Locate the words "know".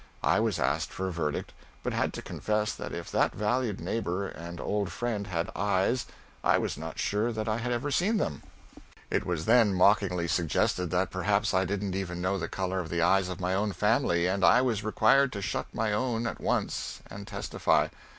12.19-12.39